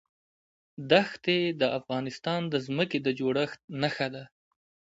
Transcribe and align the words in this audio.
دښتې 0.91 1.39
د 1.61 1.61
افغانستان 1.79 2.41
د 2.53 2.53
ځمکې 2.65 2.99
د 3.05 3.07
جوړښت 3.19 3.59
نښه 3.81 4.07
ده. 4.13 4.23